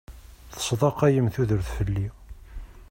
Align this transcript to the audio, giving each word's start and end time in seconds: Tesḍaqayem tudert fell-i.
Tesḍaqayem 0.53 1.27
tudert 1.33 1.67
fell-i. 1.77 2.07